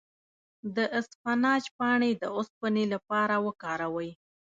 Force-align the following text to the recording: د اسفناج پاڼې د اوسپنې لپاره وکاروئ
د 0.75 0.77
اسفناج 0.99 1.63
پاڼې 1.77 2.11
د 2.17 2.23
اوسپنې 2.37 2.85
لپاره 2.93 3.35
وکاروئ 3.47 4.11